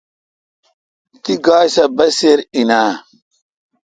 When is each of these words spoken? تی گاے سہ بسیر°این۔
تی 1.21 1.33
گاے 1.45 1.67
سہ 1.75 1.83
بسیر°این۔ 1.97 2.71